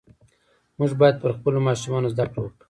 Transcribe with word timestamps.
موږ 0.77 0.91
باید 0.99 1.15
پر 1.21 1.31
خپلو 1.37 1.57
ماشومانو 1.67 2.11
زده 2.13 2.25
کړه 2.31 2.39
وکړو. 2.41 2.49